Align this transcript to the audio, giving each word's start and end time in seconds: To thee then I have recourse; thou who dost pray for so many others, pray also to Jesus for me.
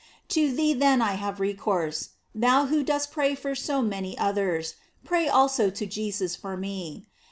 To 0.29 0.51
thee 0.51 0.73
then 0.73 0.99
I 0.99 1.13
have 1.13 1.39
recourse; 1.39 2.13
thou 2.33 2.65
who 2.65 2.81
dost 2.81 3.11
pray 3.11 3.35
for 3.35 3.53
so 3.53 3.83
many 3.83 4.17
others, 4.17 4.73
pray 5.05 5.27
also 5.27 5.69
to 5.69 5.85
Jesus 5.85 6.35
for 6.35 6.57
me. 6.57 7.05